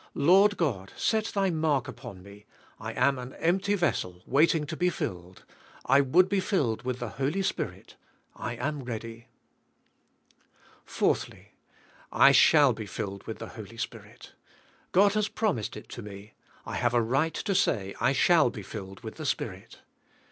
Lord 0.15 0.57
God, 0.57 0.93
set 0.97 1.25
Thy 1.25 1.51
mark 1.51 1.87
upon 1.87 2.23
me; 2.23 2.47
I 2.79 2.91
am 2.93 3.19
an 3.19 3.33
empty 3.35 3.75
vessel 3.75 4.23
waiting 4.25 4.65
to 4.65 4.75
be 4.75 4.89
filled. 4.89 5.45
I 5.85 6.01
would 6.01 6.27
be 6.27 6.39
filled 6.39 6.81
with 6.81 6.97
the 6.97 7.09
Holy 7.09 7.43
Spirit. 7.43 7.97
I 8.35 8.53
a.m 8.55 8.79
ready. 8.81 9.27
2^ 10.87 10.89
TH^ 10.89 10.89
SPIRItUAI, 10.89 11.09
life;. 11.09 11.19
4. 11.19 11.35
I 12.19 12.31
shall 12.31 12.73
be 12.73 12.85
filled 12.87 13.27
with 13.27 13.37
the 13.37 13.49
Holy 13.49 13.77
Spirit. 13.77 14.33
God 14.91 15.13
has 15.13 15.27
promised 15.27 15.77
it 15.77 15.87
to 15.89 16.01
me, 16.01 16.33
I 16.65 16.77
have 16.77 16.95
a 16.95 17.01
right 17.03 17.35
to 17.35 17.53
say, 17.53 17.93
I 18.01 18.11
shall 18.11 18.49
be 18.49 18.63
filled 18.63 19.01
with 19.01 19.17
the 19.17 19.25
Spirit. 19.27 19.81